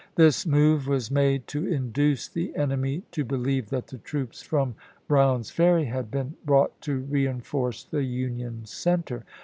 [0.15, 4.73] This move was made to induce the enemy to be lieve that the troops from
[5.07, 9.23] Brown's Ferry had been brought to reenforce the Union center.